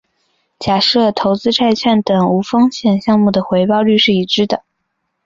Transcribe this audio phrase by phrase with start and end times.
[0.57, 4.63] 假设投资债券等无风险项目的回报率是已知的。